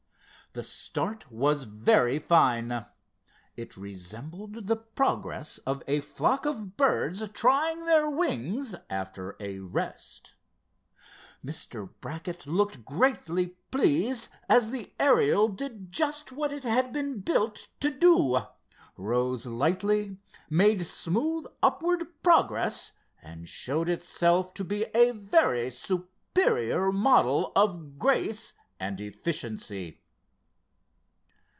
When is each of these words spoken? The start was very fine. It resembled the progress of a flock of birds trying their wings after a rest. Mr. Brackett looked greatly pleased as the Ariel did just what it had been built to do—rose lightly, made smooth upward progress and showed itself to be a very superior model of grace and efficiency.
The 0.53 0.63
start 0.63 1.31
was 1.31 1.63
very 1.63 2.19
fine. 2.19 2.85
It 3.55 3.77
resembled 3.77 4.67
the 4.67 4.75
progress 4.75 5.59
of 5.59 5.81
a 5.87 6.01
flock 6.01 6.45
of 6.45 6.75
birds 6.75 7.25
trying 7.29 7.85
their 7.85 8.09
wings 8.09 8.75
after 8.89 9.37
a 9.39 9.59
rest. 9.59 10.33
Mr. 11.41 11.89
Brackett 12.01 12.45
looked 12.45 12.83
greatly 12.83 13.55
pleased 13.71 14.27
as 14.49 14.71
the 14.71 14.91
Ariel 14.99 15.47
did 15.47 15.89
just 15.89 16.33
what 16.33 16.51
it 16.51 16.65
had 16.65 16.91
been 16.91 17.21
built 17.21 17.69
to 17.79 17.89
do—rose 17.89 19.45
lightly, 19.45 20.17
made 20.49 20.85
smooth 20.85 21.45
upward 21.63 22.07
progress 22.23 22.91
and 23.21 23.47
showed 23.47 23.87
itself 23.87 24.53
to 24.55 24.65
be 24.65 24.83
a 24.93 25.11
very 25.11 25.69
superior 25.71 26.91
model 26.91 27.53
of 27.55 27.97
grace 27.97 28.51
and 28.81 28.99
efficiency. 28.99 29.97